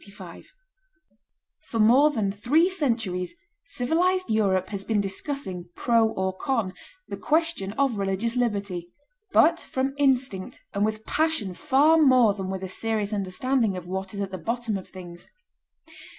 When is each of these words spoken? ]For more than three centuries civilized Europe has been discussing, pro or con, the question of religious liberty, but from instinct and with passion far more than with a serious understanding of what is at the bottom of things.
]For 1.69 1.77
more 1.79 2.09
than 2.09 2.31
three 2.31 2.71
centuries 2.71 3.35
civilized 3.67 4.31
Europe 4.31 4.69
has 4.69 4.83
been 4.83 4.99
discussing, 4.99 5.69
pro 5.75 6.09
or 6.09 6.35
con, 6.35 6.73
the 7.07 7.17
question 7.17 7.73
of 7.73 7.99
religious 7.99 8.35
liberty, 8.35 8.89
but 9.31 9.59
from 9.59 9.93
instinct 9.99 10.59
and 10.73 10.83
with 10.83 11.05
passion 11.05 11.53
far 11.53 11.97
more 11.99 12.33
than 12.33 12.49
with 12.49 12.63
a 12.63 12.67
serious 12.67 13.13
understanding 13.13 13.77
of 13.77 13.85
what 13.85 14.11
is 14.15 14.21
at 14.21 14.31
the 14.31 14.39
bottom 14.39 14.75
of 14.75 14.87
things. 14.87 15.27